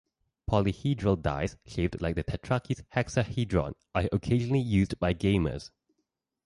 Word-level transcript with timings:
Polyhedral 0.49 1.21
dice 1.21 1.57
shaped 1.67 2.01
like 2.01 2.15
the 2.15 2.23
tetrakis 2.23 2.81
hexahedron 2.91 3.75
are 3.93 4.09
occasionally 4.11 4.59
used 4.61 4.97
by 4.97 5.13
gamers. 5.13 5.69